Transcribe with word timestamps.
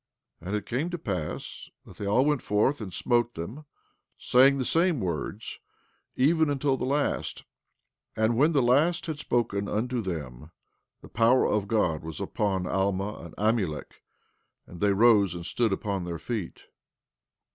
14:25 0.41 0.47
And 0.47 0.55
it 0.57 0.65
came 0.65 0.89
to 0.89 0.97
pass 0.97 1.69
that 1.85 1.97
they 1.97 2.07
all 2.07 2.25
went 2.25 2.41
forth 2.41 2.81
and 2.81 2.91
smote 2.91 3.35
them, 3.35 3.65
saying 4.17 4.57
the 4.57 4.65
same 4.65 4.99
words, 4.99 5.59
even 6.15 6.49
until 6.49 6.75
the 6.75 6.87
last; 6.87 7.43
and 8.15 8.35
when 8.35 8.51
the 8.51 8.63
last 8.63 9.05
had 9.05 9.19
spoken 9.19 9.67
unto 9.69 10.01
them 10.01 10.49
the 11.03 11.07
power 11.07 11.45
of 11.47 11.67
God 11.67 12.01
was 12.03 12.19
upon 12.19 12.65
Alma 12.65 13.13
and 13.23 13.35
Amulek, 13.37 14.01
and 14.65 14.81
they 14.81 14.91
rose 14.91 15.35
and 15.35 15.45
stood 15.45 15.71
upon 15.71 16.03
their 16.05 16.17
feet. 16.17 16.63